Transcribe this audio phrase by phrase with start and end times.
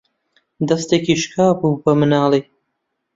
[0.67, 2.43] دەستێکی شکا بوو بە مناڵی